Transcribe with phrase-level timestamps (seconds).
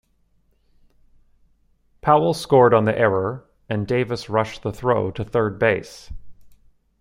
[2.01, 6.09] Powell scored on the error, and Davis rushed the throw to third base.